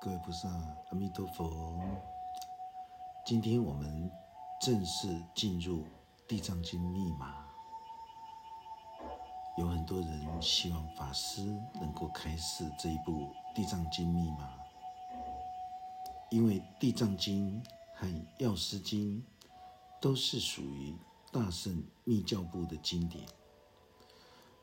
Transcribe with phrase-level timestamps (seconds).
[0.00, 1.80] 各位菩萨，阿弥陀佛。
[3.26, 4.08] 今天我们
[4.60, 5.78] 正式进入
[6.28, 7.44] 《地藏经》密码。
[9.56, 11.42] 有很多人希望法师
[11.80, 13.26] 能够开示这一部
[13.56, 14.48] 《地藏经》密码，
[16.30, 17.60] 因为《地藏经》
[17.92, 18.06] 和
[18.38, 19.20] 《药师经》
[20.00, 20.94] 都是属于
[21.32, 23.26] 大圣密教部的经典。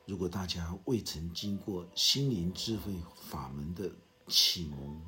[0.06, 3.92] 如果大家未曾经过心灵智慧法门的
[4.28, 5.02] 启蒙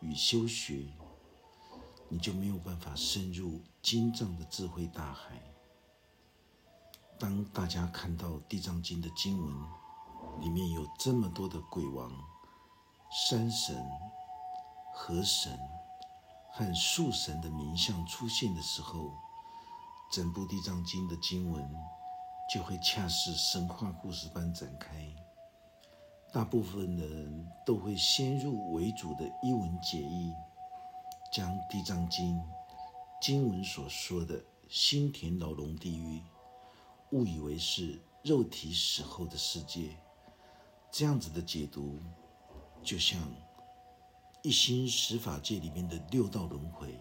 [0.00, 0.86] 与修学，
[2.08, 5.40] 你就没有办法深入经藏的智慧大海。
[7.18, 9.54] 当大家看到《地藏经》的经文
[10.40, 12.12] 里面有这么多的鬼王、
[13.10, 13.76] 山神、
[14.94, 15.58] 河神
[16.52, 19.12] 和树神的名相出现的时候，
[20.12, 21.68] 整部《地藏经》的经文。
[22.50, 24.88] 就会恰似神话故事般展开。
[26.38, 30.32] 大部分的人都会先入为主的一文解义，
[31.32, 32.36] 将《地藏经》
[33.20, 36.22] 经文所说的心田牢笼地狱，
[37.10, 39.96] 误以为是肉体死后的世界。
[40.92, 41.98] 这样子的解读，
[42.84, 43.20] 就像
[44.40, 46.96] 一心十法界里面的六道轮回。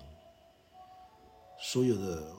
[1.59, 2.33] 所有的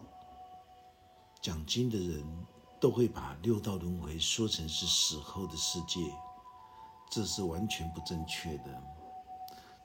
[1.40, 2.46] 讲经的人。
[2.80, 5.98] 都会把六道轮回说成是死后的世界，
[7.10, 8.82] 这是完全不正确的。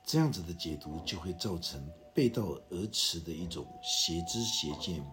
[0.03, 5.02] 这样子的解读就会造成背道而驰的一种邪知邪见。《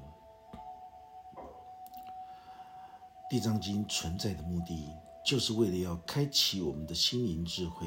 [3.30, 4.92] 地藏经》存在的目的，
[5.24, 7.86] 就是为了要开启我们的心灵智慧，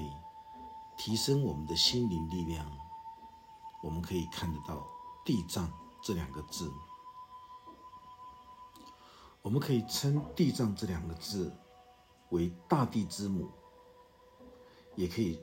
[0.97, 2.65] 提升我们的心灵力量。
[3.83, 4.87] 我们可以看得到
[5.25, 5.69] “地藏”
[6.01, 6.71] 这两个字。
[9.41, 11.53] 我们可以称“地藏”这两个字
[12.29, 13.51] 为大地之母，
[14.95, 15.39] 也可以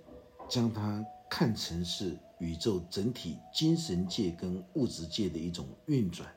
[0.49, 6.29] 将它看成是宇宙整体精神界跟物质界的一种运转。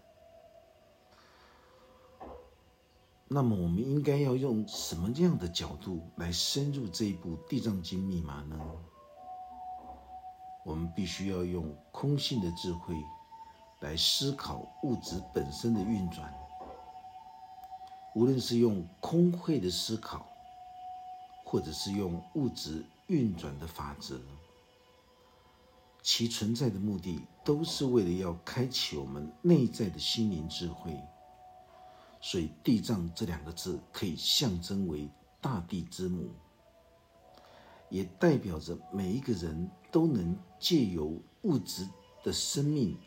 [3.27, 8.59] 那么，我们应该要用什么样的角度来深入这一部《地藏经》密码呢？
[10.65, 12.95] 我们必须要用空性的智慧
[13.81, 16.33] 来思考物质本身的运转。
[18.15, 20.27] 无论是用空慧的思考，
[21.43, 24.19] 或者是用物质运转的法则，
[26.01, 30.99] 其存在的目的都是为了要开启我们内在的心灵智慧。
[32.21, 35.09] 所以，“地藏”这两个字可以象征为
[35.41, 36.29] 大地之母，
[37.89, 41.85] 也代表着每一个人都能借由物质
[42.23, 42.97] 的生命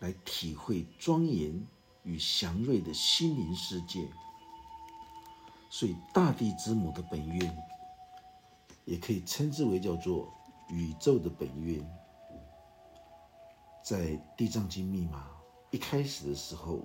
[0.00, 1.66] 来体会庄严
[2.02, 4.06] 与祥瑞的心灵世界。
[5.70, 7.56] 所以，大地之母的本愿，
[8.84, 10.32] 也可以称之为叫做
[10.68, 11.84] 宇宙的本愿。
[13.82, 14.00] 在
[14.36, 15.26] 《地藏经》密码
[15.70, 16.80] 一开始的时候，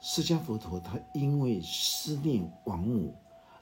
[0.00, 3.14] 释迦佛陀他因为思念亡母，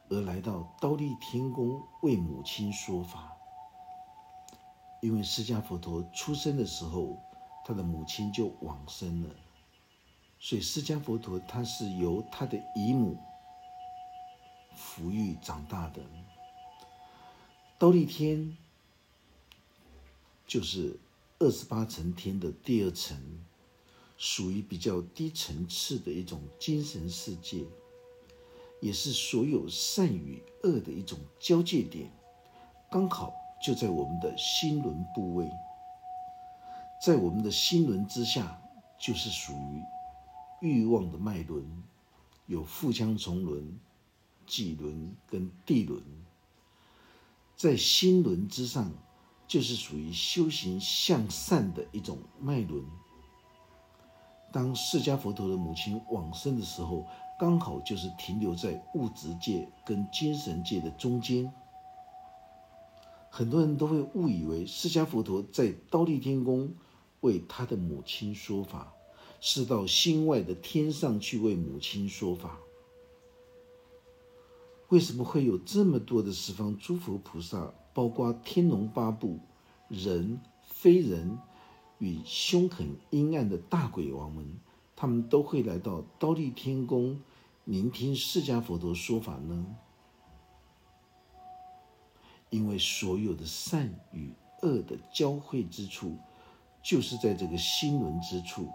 [0.08, 3.30] 而来到刀立天宫为母亲说法。
[5.00, 7.18] 因为释迦佛陀出生的时候，
[7.64, 9.30] 他的母亲就往生了，
[10.38, 13.16] 所以释迦佛陀他是由他的姨母。
[14.76, 16.02] 抚育长大的，
[17.76, 18.56] 刀立天
[20.46, 20.96] 就是
[21.38, 23.16] 二十八层天的第二层，
[24.16, 27.64] 属于比较低层次的一种精神世界，
[28.80, 32.08] 也是所有善与恶的一种交界点，
[32.90, 35.50] 刚好就在我们的心轮部位，
[37.04, 38.62] 在我们的心轮之下，
[38.98, 39.82] 就是属于
[40.60, 41.64] 欲望的脉轮，
[42.46, 43.78] 有腹腔重轮。
[44.46, 46.02] 脊轮跟地轮，
[47.56, 48.90] 在心轮之上，
[49.46, 52.84] 就是属于修行向善的一种脉轮。
[54.52, 57.06] 当释迦佛陀的母亲往生的时候，
[57.38, 61.52] 刚好就是停留在物质界跟精神界的中间。
[63.30, 66.72] 很多人都会误以为释迦佛陀在刀立天宫
[67.20, 68.92] 为他的母亲说法，
[69.40, 72.58] 是到心外的天上去为母亲说法。
[74.94, 79.40] 为什么会有这么多的十方诸佛菩萨，包括天龙八部、
[79.88, 81.36] 人、非人
[81.98, 84.46] 与凶狠阴暗的大鬼王们，
[84.94, 87.20] 他们都会来到刀立天宫
[87.64, 89.66] 聆听释迦佛陀说法呢？
[92.50, 94.32] 因为所有的善与
[94.62, 96.16] 恶的交汇之处，
[96.84, 98.68] 就是在这个心轮之处。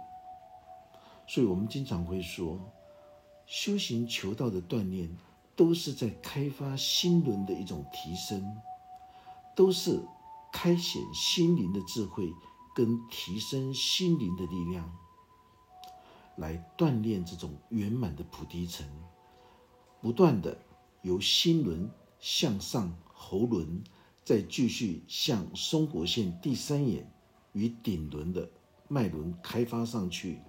[1.25, 2.59] 所以我们经常会说，
[3.45, 5.09] 修行求道的锻炼。
[5.59, 8.55] 都是在开发心轮的一种提升，
[9.53, 10.01] 都是
[10.53, 12.33] 开显心灵的智慧，
[12.73, 14.89] 跟提升心灵的力量，
[16.37, 18.87] 来锻炼这种圆满的菩提层，
[19.99, 20.57] 不断的
[21.01, 21.91] 由心轮
[22.21, 23.83] 向上喉轮，
[24.23, 27.11] 再继续向松果线第三眼
[27.51, 28.49] 与顶轮的
[28.87, 30.39] 脉轮开发上去。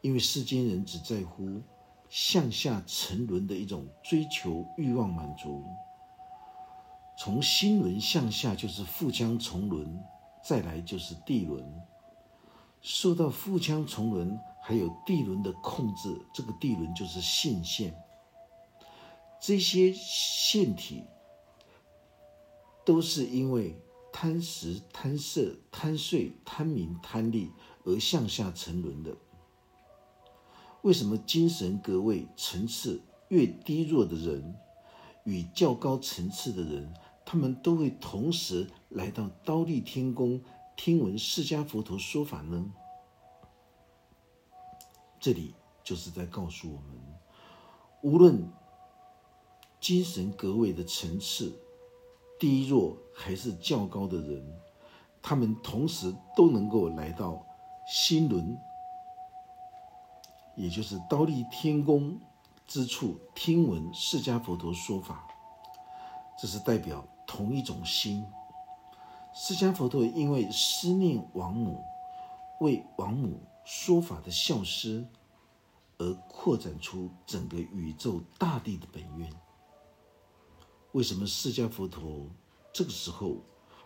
[0.00, 1.60] 因为世间人只在乎
[2.08, 5.64] 向下沉沦的一种追求欲望满足。
[7.18, 9.98] 从心轮向下就是腹腔重轮，
[10.44, 11.64] 再来就是地轮。
[12.82, 17.94] 受到腹腔重轮还有地轮的控制，这个地轮就是性线。
[19.40, 21.04] 这些腺体
[22.84, 23.80] 都是因为
[24.12, 27.50] 贪食、贪色、贪睡、贪名、贪利
[27.84, 29.16] 而向下沉沦的。
[30.86, 34.54] 为什么精神格位层次越低弱的人，
[35.24, 36.94] 与较高层次的人？
[37.24, 40.40] 他们都会同时来到刀立天宫
[40.76, 42.72] 听闻释迦佛陀说法呢。
[45.18, 46.96] 这里就是在告诉我们，
[48.02, 48.48] 无论
[49.80, 51.52] 精神格位的层次
[52.38, 54.56] 低弱还是较高的人，
[55.20, 57.44] 他们同时都能够来到
[57.88, 58.56] 心轮，
[60.56, 62.18] 也就是刀立天宫
[62.66, 65.28] 之处听闻释迦佛陀说法。
[66.40, 67.06] 这是代表。
[67.28, 68.24] 同一种心，
[69.34, 71.82] 释迦佛陀因为思念王母，
[72.60, 75.04] 为王母说法的孝师，
[75.98, 79.28] 而扩展出整个宇宙大地的本愿。
[80.92, 82.30] 为什么释迦佛陀
[82.72, 83.38] 这个时候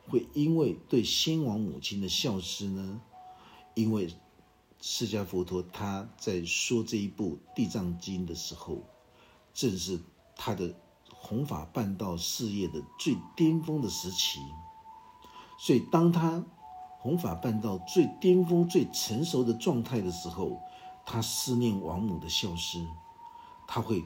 [0.07, 3.01] 会因为对先王母亲的孝师呢？
[3.75, 4.15] 因为
[4.81, 8.79] 释迦佛陀他在说这一部《地藏经》的时候，
[9.55, 10.01] 正是
[10.37, 10.75] 他的。
[11.23, 14.41] 弘法办道事业的最巅峰的时期，
[15.59, 16.43] 所以当他
[16.99, 20.59] 弘法办道最巅峰、最成熟的状态的时候，
[21.05, 22.83] 他思念王母的孝师，
[23.69, 24.03] 他会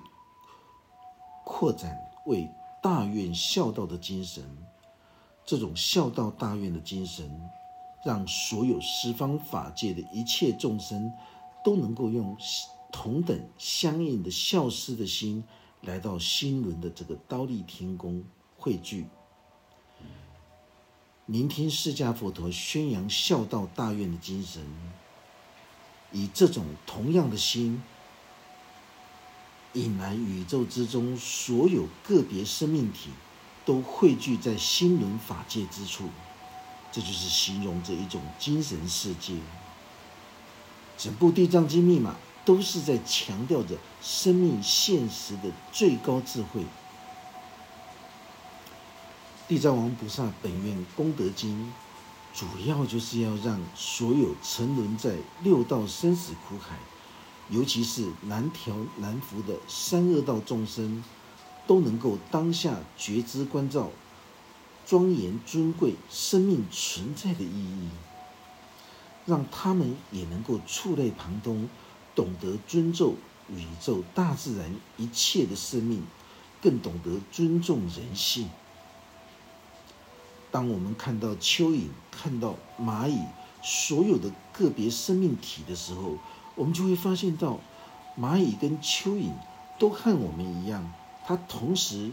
[1.44, 1.97] 扩展
[2.27, 2.50] 为
[2.82, 4.44] 大愿孝道的精神。
[5.47, 7.31] 这种孝道大愿的精神，
[8.05, 11.12] 让所有十方法界的一切众生
[11.65, 12.37] 都能够用
[12.93, 15.43] 同等相应的孝师的心。
[15.83, 18.25] 来到新轮的这个刀立天宫
[18.56, 19.05] 汇聚，
[21.27, 24.62] 聆听释迦佛陀宣扬孝道大愿的精神，
[26.11, 27.83] 以这种同样的心，
[29.75, 33.11] 引来宇宙之中所有个别生命体
[33.67, 36.09] 都汇聚在新轮法界之处，
[36.94, 39.35] 这就是形容这一种精神世界。
[40.96, 42.14] 整部地藏经密码。
[42.46, 46.61] 都是在强调着生命现实的最高智慧。
[49.49, 51.73] 地藏王菩萨本愿功德经，
[52.35, 56.76] 主要就是要让所有沉沦在六道生死苦海，
[57.49, 61.02] 尤其是难调难伏的三恶道众生，
[61.67, 63.88] 都能够当下觉知关照
[64.87, 67.89] 庄严尊贵生命存在的意义，
[69.27, 71.69] 让他们也能够触类旁通。
[72.15, 73.17] 懂得尊重
[73.51, 76.05] 宇宙大自然一切的生命，
[76.63, 78.49] 更懂得尊重人性。
[80.53, 83.19] 当我们看到蚯蚓、看到蚂蚁，
[83.65, 86.19] 所有的个别生命体的时候，
[86.55, 87.58] 我们就会发现到，
[88.17, 89.32] 蚂蚁跟蚯蚓
[89.81, 90.93] 都和我们一样，
[91.27, 92.13] 它同时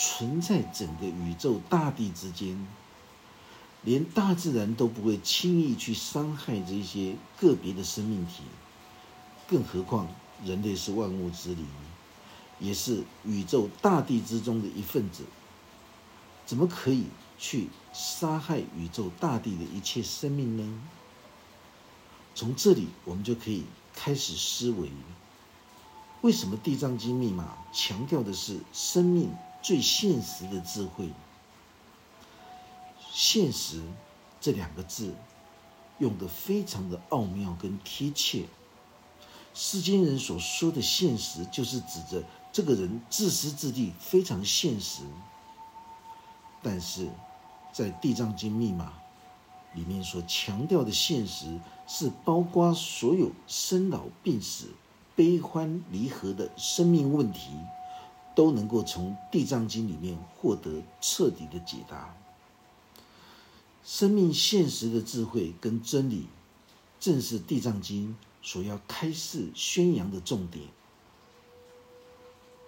[0.00, 2.66] 存在整个宇宙大地之间。
[3.82, 8.42] 连大自然都不会轻易去伤害这些个别的生命体，
[9.46, 10.08] 更何况
[10.44, 11.66] 人类是万物之灵，
[12.58, 15.24] 也是宇宙大地之中的一份子，
[16.44, 17.06] 怎么可以
[17.38, 20.82] 去杀害宇宙大地的一切生命呢？
[22.34, 23.64] 从这里，我们就可以
[23.94, 24.90] 开始思维：
[26.20, 29.30] 为什么《地藏经》密码强调的是生命
[29.62, 31.10] 最现实的智慧？
[33.12, 33.82] 现实
[34.40, 35.14] 这两个字
[35.98, 38.46] 用的非常的奥妙跟贴切。
[39.52, 45.02] 世间人所说的现实，就是指着这个人自私自利，非常现实。
[46.62, 47.08] 但是
[47.72, 48.92] 在《地藏经》密码
[49.74, 54.68] 里面所强调的现实，是包括所有生老病死、
[55.16, 57.50] 悲欢离合的生命问题，
[58.34, 62.14] 都能够从《地藏经》里面获得彻底的解答。
[63.82, 66.26] 生命现实的智慧跟真理，
[66.98, 70.64] 正是《地藏经》所要开示宣扬的重点。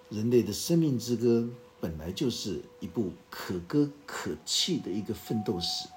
[0.09, 5.87] 人类的生命之歌本来就是一部可歌可泣的一个奋斗史。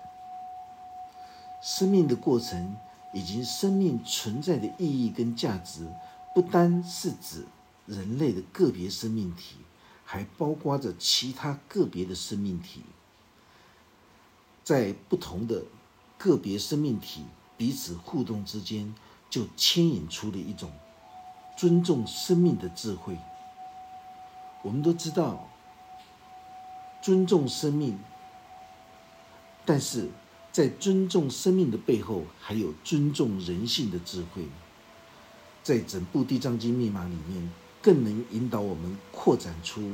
[1.63, 2.77] 生命的过程
[3.13, 5.87] 以及生命存在的意义跟价值，
[6.35, 7.47] 不单是指
[7.87, 9.57] 人类的个别生命体，
[10.05, 12.83] 还包括着其他个别的生命体。
[14.65, 15.63] 在不同的
[16.19, 17.25] 个别生命体
[17.57, 18.93] 彼此互动之间，
[19.31, 20.73] 就牵引出了一种
[21.57, 23.17] 尊重生命的智慧。
[24.63, 25.49] 我们都知道
[27.01, 27.97] 尊重生命，
[29.65, 30.11] 但是
[30.51, 34.49] 在尊重生命的背后，还有尊重人性的智慧。
[35.63, 37.51] 在整部《地藏经》密码里面，
[37.87, 39.93] 更能引导我们扩展出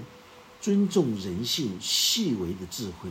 [0.62, 3.10] 尊重人性细微的智慧。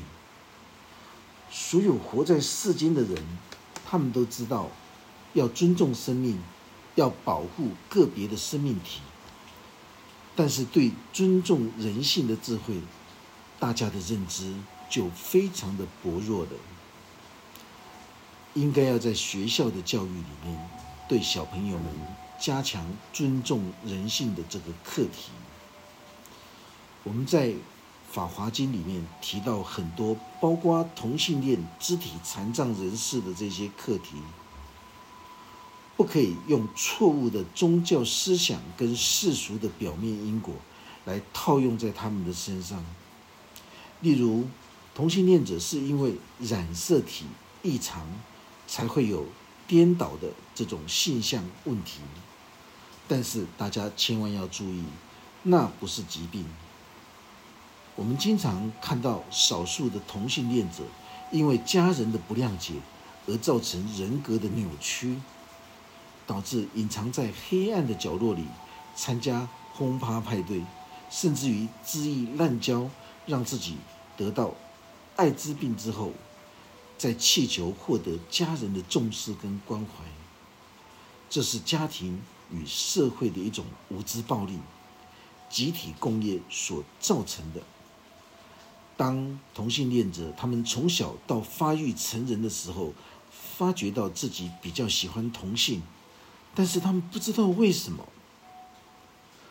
[1.51, 3.23] 所有活在世间的人，
[3.85, 4.71] 他们都知道
[5.33, 6.39] 要尊重生命，
[6.95, 9.01] 要保护个别的生命体。
[10.35, 12.81] 但是，对尊重人性的智慧，
[13.59, 14.55] 大家的认知
[14.89, 16.49] 就非常的薄弱了。
[18.55, 20.69] 应该要在学校的教育里面，
[21.07, 21.85] 对小朋友们
[22.41, 25.31] 加强尊重人性的这个课题。
[27.05, 27.53] 我们在。
[28.13, 34.17] 《法华经》里面提到很多，包括同性恋、肢体残障人士的这些课题，
[35.95, 40.53] 不可以用错误的宗教思想跟世俗的表面因果
[41.05, 42.83] 来套用在他们的身上。
[44.01, 44.45] 例如，
[44.93, 47.23] 同性恋者是因为染色体
[47.63, 48.05] 异常
[48.67, 49.25] 才会有
[49.65, 52.01] 颠倒的这种性向问题，
[53.11, 54.85] 但是大家千万要注意，
[55.43, 56.45] 那不是疾病。
[57.97, 60.85] 我们经常看到少数的同性恋者，
[61.29, 62.75] 因为家人的不谅解
[63.27, 65.19] 而造成人格的扭曲，
[66.25, 68.45] 导致隐藏在黑暗的角落里
[68.95, 70.63] 参加轰趴派对，
[71.09, 72.89] 甚至于恣意滥交，
[73.25, 73.75] 让自己
[74.15, 74.53] 得到
[75.17, 76.13] 艾滋病之后，
[76.97, 80.05] 在气球获得家人的重视跟关怀。
[81.29, 84.59] 这是家庭与社会的一种无知暴力，
[85.49, 87.61] 集体工业所造成的。
[88.97, 92.93] 当同性恋者他们从小到发育成人的时候，
[93.31, 95.81] 发觉到自己比较喜欢同性，
[96.53, 98.07] 但是他们不知道为什么，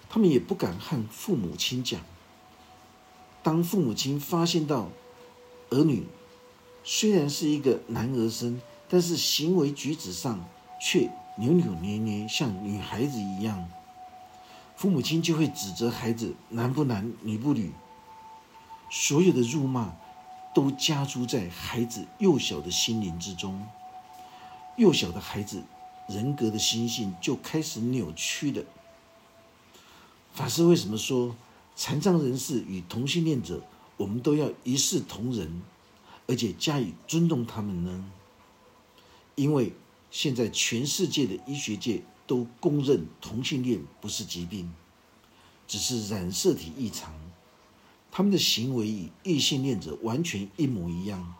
[0.08, 2.00] 他们也不敢和父母亲讲。
[3.42, 4.90] 当父母亲发现到
[5.70, 6.06] 儿女
[6.84, 10.44] 虽然是一个男儿身，但是行为举止上
[10.80, 13.68] 却扭扭捏捏，像女孩子一样，
[14.76, 17.72] 父母亲就会指责孩子男不男女不女。
[18.90, 19.94] 所有的辱骂
[20.52, 23.66] 都加诸在孩子幼小的心灵之中，
[24.76, 25.62] 幼小的孩子
[26.08, 28.64] 人格的心性就开始扭曲的。
[30.32, 31.36] 法师为什么说
[31.76, 33.62] 残障人士与同性恋者，
[33.96, 35.62] 我们都要一视同仁，
[36.26, 38.04] 而且加以尊重他们呢？
[39.36, 39.72] 因为
[40.10, 44.72] 现在全世界的医学界都公认同性恋不是疾病，
[45.66, 47.12] 只是染色体异常。
[48.10, 51.34] 他们的行为与异性恋者完全一模一样，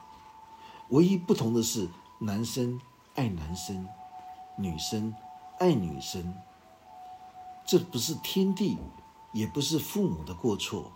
[0.91, 1.89] 唯一不同的是，
[2.21, 2.81] 男生
[3.17, 3.89] 爱男生，
[4.57, 5.13] 女生
[5.59, 6.33] 爱女生。
[7.67, 8.77] 这不是天地，
[9.33, 10.93] 也不是父母的过错。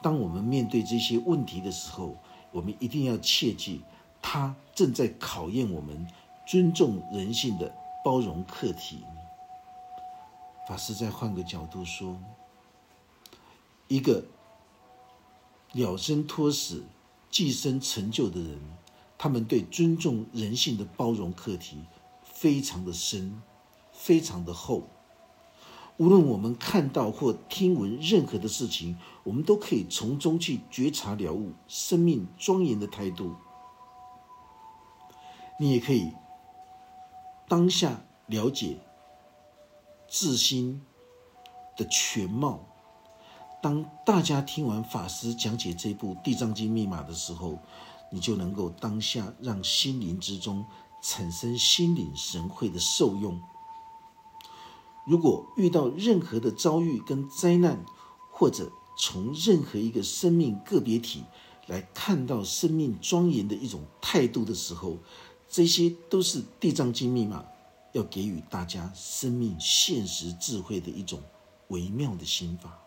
[0.00, 2.16] 当我们面对这些问题的时候，
[2.52, 3.82] 我们一定要切记，
[4.22, 6.06] 他正在考验我们
[6.48, 7.70] 尊重人性的
[8.02, 9.04] 包容课题。
[10.66, 12.18] 法师再换个角度说，
[13.86, 14.24] 一个。
[15.72, 16.86] 了生脱死、
[17.30, 18.58] 寄生成就的人，
[19.18, 21.84] 他们对尊重人性的包容课题
[22.22, 23.42] 非常的深，
[23.92, 24.84] 非常的厚。
[25.98, 33.36] 无论我们看到或听闻任何的事情，我们都可以从中去觉察了悟生命庄严的态度。
[35.60, 36.14] 你也可以
[37.48, 38.78] 当下了解
[40.06, 40.82] 自心
[41.76, 42.60] 的全貌。
[43.60, 47.58] 当大家听完法师讲解这部《地藏经》密码的时候，
[48.12, 50.64] 你就能够当下让心灵之中
[51.02, 53.40] 产生心领神会的受用。
[55.06, 57.84] 如果遇到任何的遭遇跟灾难，
[58.30, 61.24] 或者从任何一个生命个别体
[61.66, 64.98] 来看到生命庄严的一种态度的时候，
[65.48, 67.44] 这些都是《地藏经》密码
[67.92, 71.20] 要给予大家生命现实智慧的一种
[71.68, 72.78] 微妙的心法。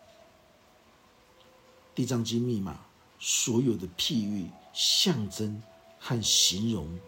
[1.94, 2.80] 地藏经密码
[3.18, 5.62] 所有的譬喻、象征
[5.98, 6.98] 和形容，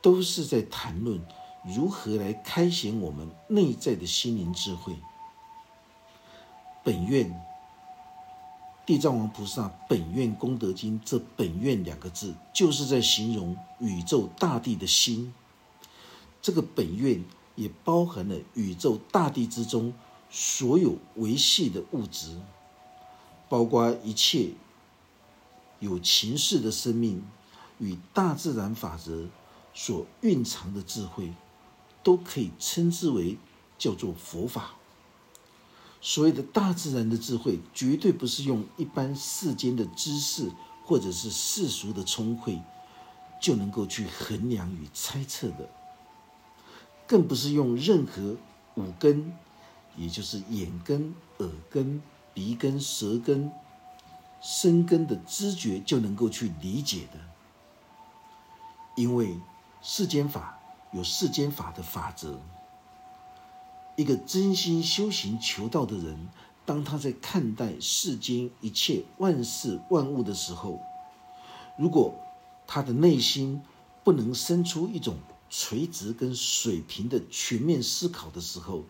[0.00, 1.20] 都是在谈论
[1.64, 4.94] 如何来开显我们内在的心灵智慧。
[6.84, 7.28] 本愿
[8.88, 15.34] 地藏王菩萨本愿功德经这“本愿”两个字，就是在形容宇宙大地的心。
[16.40, 17.22] 这个本愿
[17.54, 19.92] 也包含了宇宙大地之中
[20.30, 22.40] 所有维系的物质，
[23.50, 24.52] 包括一切
[25.80, 27.22] 有情势的生命
[27.78, 29.26] 与大自然法则
[29.74, 31.34] 所蕴藏的智慧，
[32.02, 33.36] 都可以称之为
[33.76, 34.77] 叫做佛法。
[36.00, 40.50] 所谓的大自然的智慧，绝对不是用一般世间的知识
[40.84, 42.62] 或者是世俗的聪慧
[43.40, 45.68] 就能够去衡量与猜测的，
[47.06, 48.36] 更不是用任何
[48.76, 49.32] 五根，
[49.96, 52.00] 也就是眼根、耳根、
[52.32, 53.50] 鼻根、舌根、
[54.40, 57.18] 身根的知觉就能够去理解的。
[58.94, 59.38] 因为
[59.82, 60.58] 世间法
[60.92, 62.40] 有世间法的法则。
[63.98, 66.28] 一个真心修行求道的人，
[66.64, 70.80] 当他在看待世间一切万事万物的时候，
[71.76, 72.14] 如果
[72.64, 73.60] 他的内心
[74.04, 75.16] 不能生出一种
[75.50, 78.84] 垂直跟水平的全面思考的时候，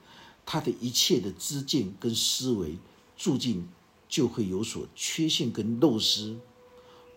[0.45, 2.77] 他的一切的知见跟思维
[3.17, 3.67] 注定
[4.11, 6.37] 就会有所缺陷跟漏失，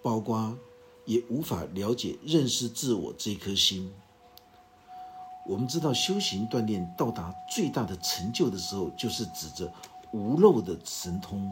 [0.01, 0.57] 包括
[1.03, 3.91] 也无法了解认识自我这颗心。
[5.51, 9.70] 我们知道，修行锻炼到达最大的成就的时候，就是指着
[10.13, 11.51] 无漏的神通，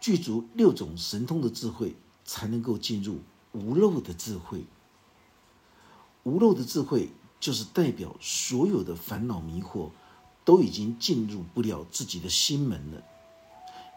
[0.00, 1.94] 具足六种神通的智慧，
[2.24, 3.18] 才能够进入
[3.52, 4.64] 无漏的智慧。
[6.22, 9.90] 无漏的智慧，就是代表所有的烦恼迷惑
[10.42, 13.02] 都已经进入不了自己的心门了，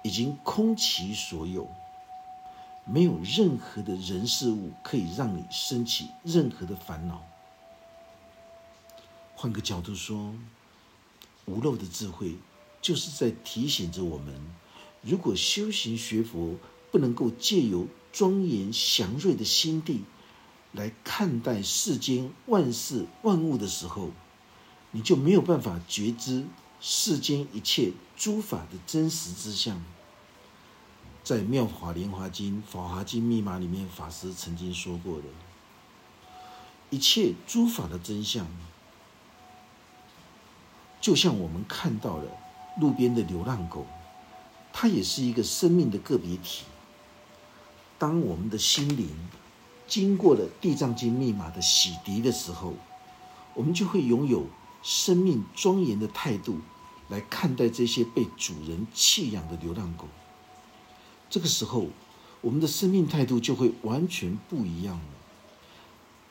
[0.03, 1.65] 已经空其所有，
[2.83, 7.23] 没有任何的人事物可以让你升起任何的烦恼。
[9.43, 10.33] 换个角度说，
[11.43, 12.37] 无漏的智慧，
[12.81, 14.33] 就是在提醒着我们：
[15.01, 16.55] 如果修行学佛，
[16.93, 20.05] 不能够借由庄严祥瑞的心地
[20.71, 24.11] 来看待世间万事万物的时候，
[24.91, 26.45] 你就没有办法觉知
[26.79, 29.83] 世间一切诸法的真实之相。
[31.21, 35.27] 在《妙法莲华经》《法华经》密码里面，法师曾经说过的，
[36.89, 38.47] 一切诸法的真相。
[41.03, 42.23] 就像我们看到了
[42.79, 43.85] 路边的流浪狗，
[44.71, 46.63] 它也是一个生命的个别体。
[47.99, 49.09] 当我们的心灵
[49.85, 52.75] 经过了地藏经密码的洗涤的时候，
[53.53, 54.45] 我们就会拥有
[54.81, 56.61] 生命庄严的态度
[57.09, 60.07] 来看待这些被主人弃养的流浪狗。
[61.29, 61.87] 这个时候，
[62.39, 65.03] 我们的生命态度就会完全不一样了。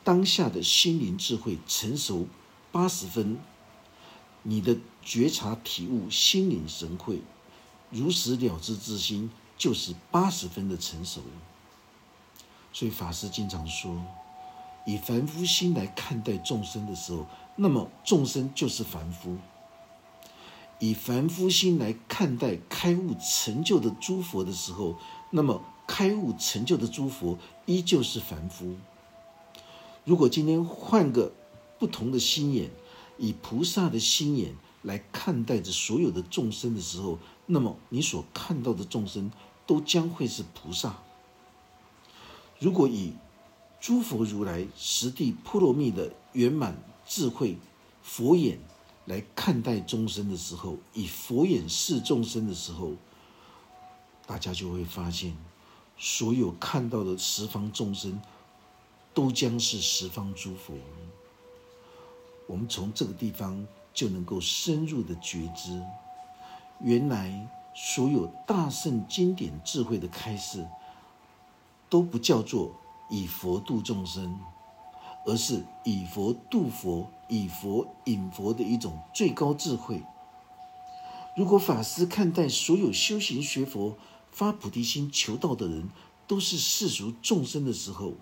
[0.03, 2.27] 当下的心灵智慧成熟
[2.71, 3.37] 八十分。
[4.43, 7.21] 你的觉察体悟、心领神会、
[7.89, 11.21] 如实了知之心，就是八十分的成熟。
[12.71, 13.95] 所以法师经常说，
[14.85, 17.25] 以凡夫心来看待众生的时候，
[17.55, 19.37] 那么众生就是凡夫；
[20.79, 24.97] 以凡夫心来看待开悟成就的诸佛的时候，
[25.29, 28.75] 那么开悟成就的诸佛依旧是凡夫。
[30.03, 31.31] 如果今天换个
[31.79, 32.69] 不同的心眼，
[33.17, 39.31] 以菩萨的心眼来看待着所有的众生的时候，那么你所看到的众生
[39.65, 40.97] 都将会是菩萨。
[42.59, 43.13] 如果以
[43.79, 47.57] 诸佛如来实地波罗蜜的圆满智慧
[48.01, 48.59] 佛眼
[49.05, 52.93] 来看待众生的时候，以佛眼视众生的时候，
[54.25, 55.35] 大家就会发现，
[55.97, 58.21] 所有看到的十方众生
[59.13, 60.73] 都将是十方诸佛。
[62.47, 65.81] 我们从这个地方就能够深入的觉知，
[66.79, 70.67] 原来所有大圣经典智慧的开示，
[71.89, 72.75] 都不叫做
[73.09, 74.39] 以佛度众生，
[75.25, 80.03] 而是以佛度佛、以佛引佛的一种最高智慧。
[81.35, 83.97] 如果法师看待所有修行学佛、
[84.31, 85.89] 发菩提心求道的人
[86.27, 88.13] 都是世俗众生的时候，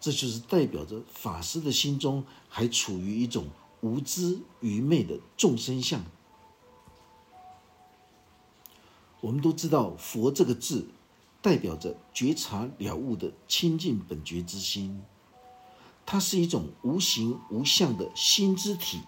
[0.00, 3.46] 这就是代表着法师的心中还处于一种
[3.82, 6.02] 无知愚昧的众生相。
[9.20, 10.88] 我们都知道，佛这个字
[11.42, 15.02] 代表着觉察了悟的清净本觉之心，
[16.06, 19.02] 它是一种无形无相的心之体。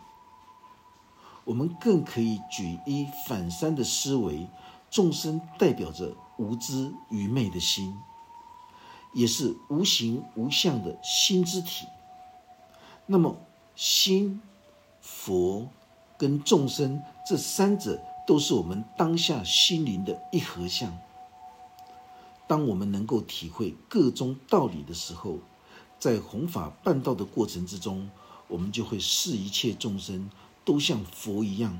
[1.44, 4.46] 我们更可以举一反三的思维，
[4.90, 7.96] 众生代表着无知愚昧的心。
[9.12, 11.86] 也是无形无相的心之体。
[13.06, 13.36] 那么，
[13.74, 14.40] 心、
[15.00, 15.68] 佛
[16.16, 20.96] 跟众生这三者都是我们当下心灵的一合相。
[22.46, 25.38] 当我们能够体会各中道理的时候，
[25.98, 28.10] 在弘法办道的过程之中，
[28.48, 30.30] 我们就会视一切众生
[30.64, 31.78] 都像佛一样，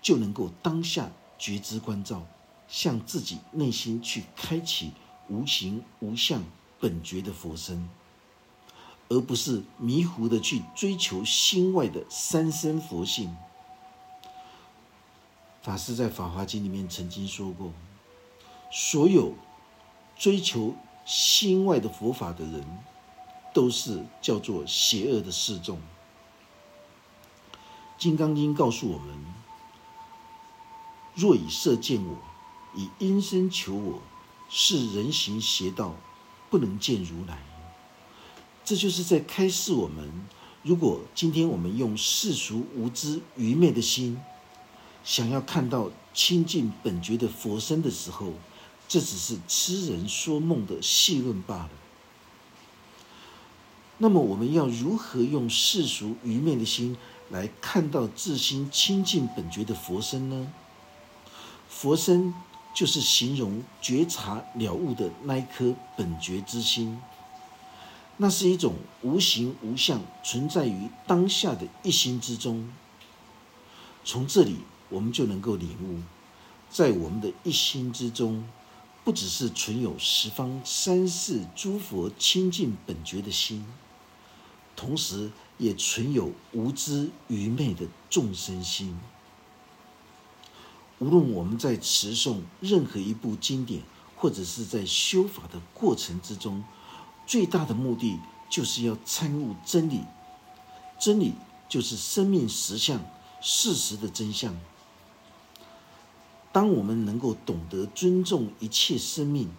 [0.00, 2.26] 就能够当下觉知关照，
[2.68, 4.92] 向自己内心去开启
[5.28, 6.42] 无形无相
[6.80, 7.88] 本觉的佛身，
[9.08, 13.34] 而不是迷糊的去追求心外的三身佛性。
[15.62, 17.72] 法师在《法华经》里面曾经说过。
[18.70, 19.34] 所有
[20.16, 20.74] 追求
[21.06, 22.64] 心外的佛法的人，
[23.54, 25.76] 都是叫做邪恶的示众。
[27.96, 29.16] 《金刚经》告诉我们：
[31.14, 32.16] 若以色见我，
[32.74, 34.02] 以音声求我，
[34.48, 35.94] 是人行邪道，
[36.50, 37.42] 不能见如来。
[38.64, 40.10] 这就是在开示我们：
[40.62, 44.18] 如果今天我们用世俗无知愚昧的心，
[45.04, 48.32] 想要看到清净本觉的佛身的时候，
[48.88, 51.70] 这只是痴人说梦的戏论罢了。
[53.98, 56.96] 那么，我们要如何用世俗愚昧的心
[57.30, 60.52] 来看到自心清净本觉的佛身呢？
[61.68, 62.32] 佛身
[62.74, 67.00] 就是形容觉察了悟的那一颗本觉之心，
[68.18, 72.68] 那是一种无形无相存在于当下的一心之中。
[74.04, 74.56] 从这里，
[74.90, 76.02] 我们就能够领悟，
[76.68, 78.44] 在我们的一心之中。
[79.04, 83.62] 不只是存有十方三世诸佛清净本觉的心，
[84.74, 88.98] 同时也存有无知愚昧的众生心。
[91.04, 93.82] 无论我们在持诵任何一部经典，
[94.16, 96.64] 或者是在修法的过程之中，
[97.26, 100.00] 最大的目的就是要参悟真理。
[100.98, 101.34] 真理
[101.68, 103.04] 就是生命实相、
[103.42, 104.58] 事实的真相。
[106.50, 109.50] 当我们能够懂得尊重一切生命，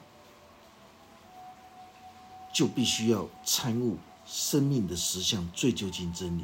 [2.52, 6.44] 就必须要参悟生命的实相最究竟真理。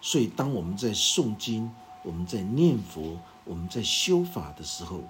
[0.00, 1.70] 所以，当我们在诵经、
[2.02, 5.04] 我们在念佛、我们在修法的时候，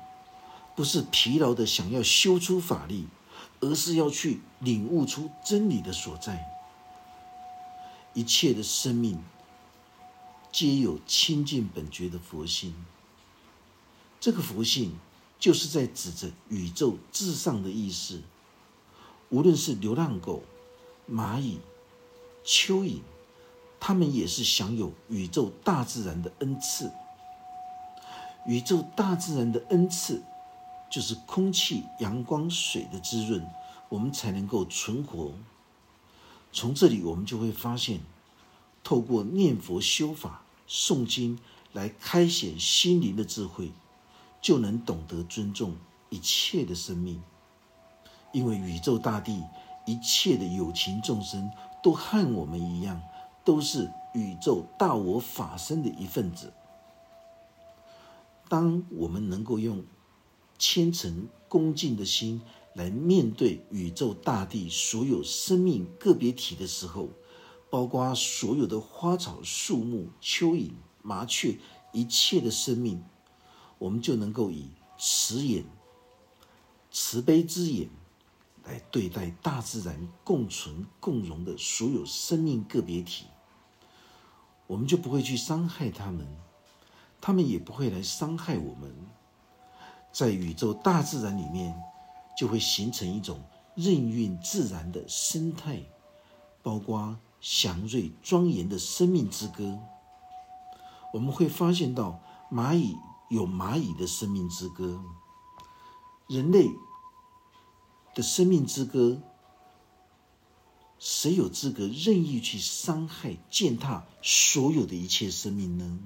[0.76, 3.08] 不是疲劳的想要修出法力，
[3.60, 6.46] 而是要去领悟出真理的所在。
[8.12, 9.22] 一切的生命
[10.52, 12.74] 皆有清净本觉的佛性。
[14.20, 14.98] 这个佛性
[15.38, 18.22] 就是在指着宇宙至上的意识。
[19.28, 20.42] 无论是流浪狗、
[21.10, 21.58] 蚂蚁、
[22.44, 23.00] 蚯蚓，
[23.80, 26.90] 它们也是享有宇宙大自然的恩赐。
[28.46, 30.22] 宇宙大自然的恩赐，
[30.88, 33.44] 就是空气、阳光、水的滋润，
[33.88, 35.32] 我们才能够存活。
[36.52, 38.00] 从这里，我们就会发现，
[38.82, 41.38] 透过念佛修法、诵经
[41.72, 43.72] 来开显心灵的智慧。
[44.38, 45.74] 就能懂得尊重
[46.08, 47.20] 一切的生命，
[48.32, 49.42] 因为宇宙大地
[49.86, 51.50] 一切的有情众生
[51.82, 53.02] 都和我们一样，
[53.44, 56.52] 都是宇宙大我法身的一份子。
[58.48, 59.84] 当我们能够用
[60.58, 62.40] 虔诚恭敬的心
[62.74, 67.08] 来面对宇宙大地所有生命个别体的时候，
[67.70, 70.70] 包括所有的花草树木、蚯蚓、
[71.02, 71.58] 麻雀，
[71.92, 73.02] 一切的生命。
[73.78, 75.64] 我们就能够以慈眼、
[76.90, 77.90] 慈悲之眼
[78.64, 83.26] 来对待大自然共存共荣的所有生命个别体，
[84.66, 86.26] 我们就不会去伤害他们，
[87.26, 88.94] 他们也不会来伤害我们。
[90.12, 91.74] 在宇宙大自然里面，
[92.38, 93.42] 就会形成一种
[93.74, 95.82] 任运自然的生态，
[96.62, 99.76] 包括祥瑞庄严的生命之歌。
[101.12, 102.96] 我们会发现到蚂蚁。
[103.28, 105.02] 有蚂蚁的生命之歌，
[106.28, 106.70] 人类
[108.14, 109.20] 的生命之歌，
[111.00, 115.98] 谁有资格任意去伤害、践踏所有的一切生命呢？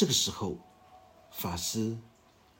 [0.00, 0.56] 这个时候，
[1.30, 1.98] 法师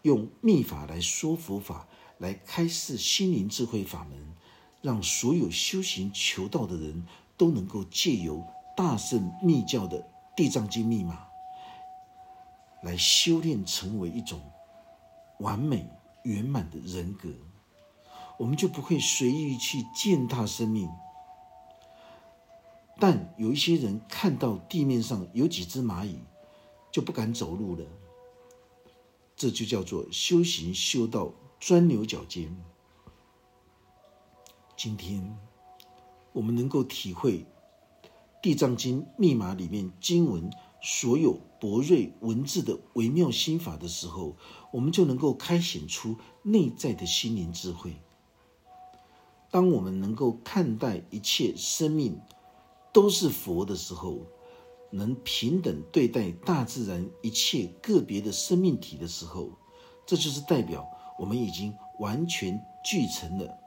[0.03, 4.37] 用秘法来说佛法，来开示心灵智慧法门，
[4.83, 7.07] 让所有修行求道的人
[7.38, 8.44] 都能够借由
[8.76, 11.29] 大圣密教的地藏经密码。
[12.83, 14.38] 来修炼，成为一种
[15.38, 15.88] 完美
[16.24, 17.31] 圆满的人格，
[18.38, 20.90] 我们就不会随意去践踏生命。
[22.98, 26.18] 但有一些人看到地面上有几只蚂蚁，
[26.90, 27.85] 就不敢走路了。
[29.37, 32.55] 这就叫做修行修到钻牛角尖。
[34.76, 35.38] 今天
[36.33, 37.38] 我们能够体会
[38.42, 40.50] 《地藏经》密码里面经文。
[40.83, 44.35] 所有博瑞文字的微妙心法的时候，
[44.72, 47.96] 我们就能够开显出内在的心灵智慧。
[49.50, 52.18] 当我们能够看待一切生命
[52.94, 54.20] 都是佛的时候，
[54.90, 59.50] 能平等对待大自然一切个别的生命体的时候，
[60.07, 63.59] 这就是代表我们已经完全具成了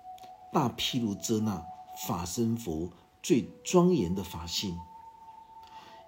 [0.52, 1.66] 大毗卢遮那
[2.08, 4.78] 法身佛最庄严的法性。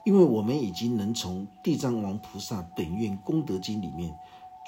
[0.03, 4.15] 因为我们已经能从地藏王菩萨本愿功德经里面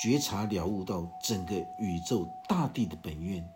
[0.01, 3.47] 觉察了悟到整个宇宙大地的本愿，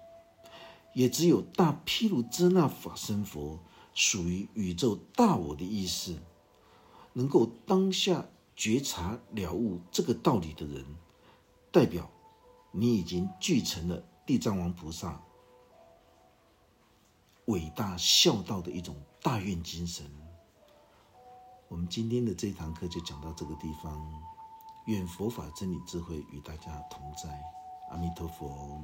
[0.93, 3.60] 也只有大毗卢遮那法身佛
[3.95, 6.19] 属于宇宙大我的意思，
[7.13, 10.86] 能够当下觉察了悟这个道理的人，
[11.71, 12.10] 代表
[12.71, 15.21] 你已经具成了地藏王菩萨
[17.45, 20.06] 伟大孝道的一种大愿精神。
[21.67, 24.06] 我们今天的这堂课就讲到这个地方，
[24.86, 27.30] 愿佛法真理智慧与大家同在，
[27.91, 28.82] 阿弥陀佛。